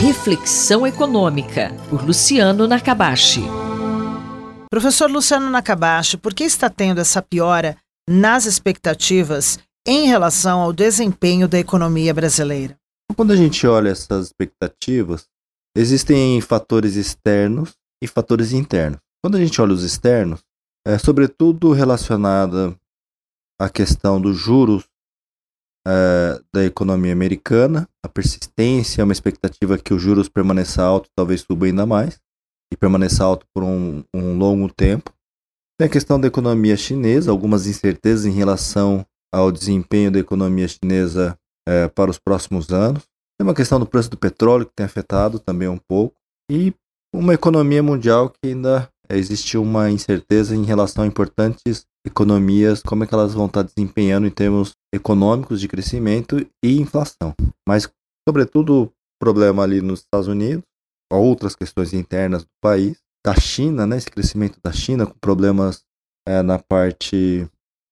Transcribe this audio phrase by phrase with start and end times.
[0.00, 3.42] Reflexão Econômica, por Luciano Nakabashi.
[4.70, 7.76] Professor Luciano Nakabashi, por que está tendo essa piora
[8.08, 12.78] nas expectativas em relação ao desempenho da economia brasileira?
[13.14, 15.26] Quando a gente olha essas expectativas,
[15.76, 19.00] existem fatores externos e fatores internos.
[19.22, 20.40] Quando a gente olha os externos,
[20.86, 22.74] é sobretudo relacionada
[23.60, 24.88] à questão dos juros
[25.86, 31.66] é, da economia americana, a persistência, uma expectativa que os juros permaneça alto, talvez suba
[31.66, 32.18] ainda mais,
[32.72, 35.12] e permaneça alto por um, um longo tempo.
[35.78, 41.36] Tem a questão da economia chinesa, algumas incertezas em relação ao desempenho da economia chinesa
[41.66, 43.04] é, para os próximos anos.
[43.38, 46.14] Tem uma questão do preço do petróleo que tem afetado também um pouco.
[46.50, 46.74] E
[47.14, 53.06] uma economia mundial que ainda existe uma incerteza em relação a importantes economias, como é
[53.06, 57.34] que elas vão estar desempenhando em termos econômicos de crescimento e inflação.
[57.68, 57.88] Mas,
[58.28, 60.64] sobretudo, problema ali nos Estados Unidos,
[61.12, 65.84] outras questões internas do país, da China, né, esse crescimento da China com problemas
[66.26, 67.48] é, na parte,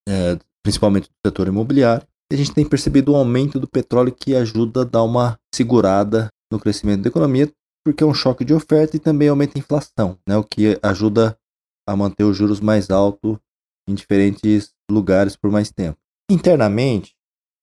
[0.08, 2.06] é, principalmente do setor imobiliário.
[2.30, 5.38] E a gente tem percebido o um aumento do petróleo que ajuda a dar uma
[5.54, 7.50] segurada no crescimento da economia,
[7.84, 11.36] porque é um choque de oferta e também aumenta a inflação, né, o que ajuda
[11.86, 13.38] a manter os juros mais altos
[13.88, 15.98] em diferentes lugares por mais tempo.
[16.30, 17.14] Internamente,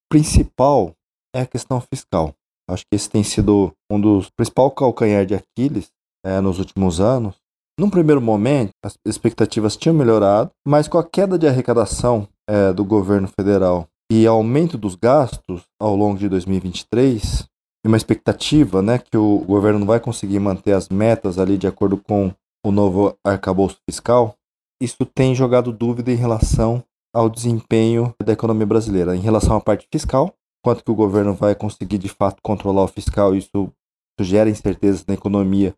[0.10, 0.94] principal
[1.36, 2.34] é a questão fiscal.
[2.68, 5.92] Acho que esse tem sido um dos principais calcanhar de Aquiles
[6.26, 7.36] é, nos últimos anos.
[7.80, 12.84] Num primeiro momento, as expectativas tinham melhorado, mas com a queda de arrecadação é, do
[12.84, 17.46] governo federal e aumento dos gastos ao longo de 2023,
[17.86, 21.68] e uma expectativa né, que o governo não vai conseguir manter as metas ali de
[21.68, 22.34] acordo com
[22.66, 24.36] o novo arcabouço fiscal,
[24.82, 26.84] isso tem jogado dúvida em relação
[27.16, 29.16] ao desempenho da economia brasileira.
[29.16, 32.88] Em relação à parte fiscal, quanto que o governo vai conseguir de fato controlar o
[32.90, 33.72] fiscal, isso,
[34.20, 35.74] isso gera incertezas na economia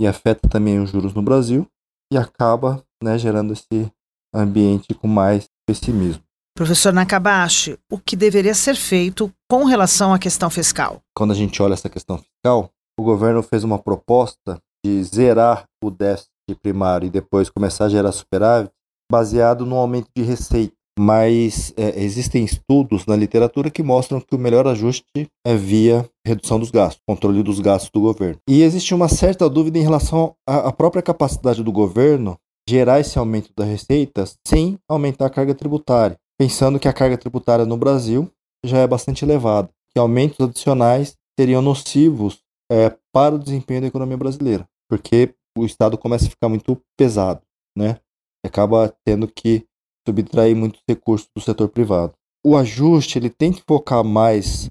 [0.00, 1.64] e afeta também os juros no Brasil
[2.12, 3.92] e acaba né, gerando esse
[4.34, 6.24] ambiente com mais pessimismo.
[6.56, 11.00] Professor Nakabashi, o que deveria ser feito com relação à questão fiscal?
[11.16, 15.90] Quando a gente olha essa questão fiscal, o governo fez uma proposta de zerar o
[15.90, 18.72] déficit primário e depois começar a gerar superávit,
[19.10, 20.79] baseado no aumento de receita.
[21.02, 26.60] Mas é, existem estudos na literatura que mostram que o melhor ajuste é via redução
[26.60, 28.38] dos gastos, controle dos gastos do governo.
[28.46, 32.36] E existe uma certa dúvida em relação à própria capacidade do governo
[32.68, 37.64] gerar esse aumento da receita sem aumentar a carga tributária, pensando que a carga tributária
[37.64, 38.30] no Brasil
[38.62, 44.18] já é bastante elevada, que aumentos adicionais seriam nocivos é, para o desempenho da economia
[44.18, 47.40] brasileira, porque o Estado começa a ficar muito pesado,
[47.74, 47.96] né?
[48.44, 49.64] Acaba tendo que
[50.06, 52.14] subtrair muitos recursos do setor privado.
[52.44, 54.70] O ajuste ele tem que focar mais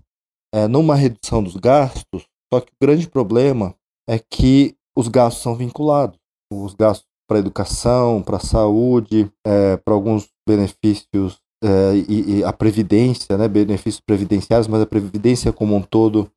[0.54, 3.76] é, numa redução dos gastos, só que o grande problema
[4.10, 6.18] é que os gastos são vinculados.
[6.52, 13.38] Os gastos para educação, para saúde, é, para alguns benefícios é, e, e, a previdência,
[13.38, 16.32] né, benefícios previdenciários, mas a previdência como um todo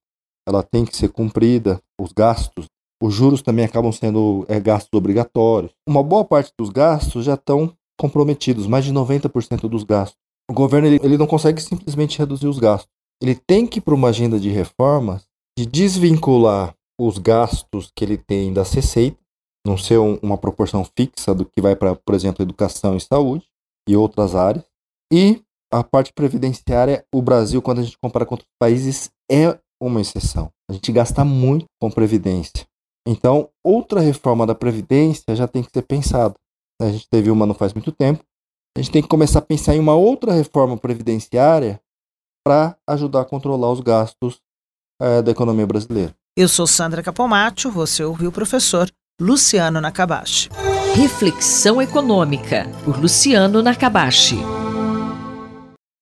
[0.47, 2.67] ela tem que ser cumprida, os gastos
[3.03, 5.73] os juros também acabam sendo é, gastos obrigatórios.
[5.89, 10.19] Uma boa parte dos gastos já estão comprometidos, mais de 90% dos gastos.
[10.51, 12.89] O governo ele, ele não consegue simplesmente reduzir os gastos.
[13.23, 15.25] Ele tem que ir para uma agenda de reformas
[15.59, 19.21] de desvincular os gastos que ele tem das receitas,
[19.67, 23.45] não ser um, uma proporção fixa do que vai para, por exemplo, educação e saúde
[23.89, 24.65] e outras áreas.
[25.13, 25.43] E
[25.73, 30.51] a parte previdenciária, o Brasil, quando a gente compara com outros países, é uma exceção.
[30.69, 32.67] A gente gasta muito com previdência.
[33.07, 36.35] Então, outra reforma da Previdência já tem que ser pensada.
[36.83, 38.25] A gente teve uma não faz muito tempo.
[38.77, 41.81] A gente tem que começar a pensar em uma outra reforma previdenciária
[42.45, 44.41] para ajudar a controlar os gastos
[45.01, 46.15] é, da economia brasileira.
[46.37, 50.49] Eu sou Sandra Capomatto, você ouviu o professor Luciano Nakabashi.
[50.95, 54.39] Reflexão Econômica, por Luciano Nakabashi.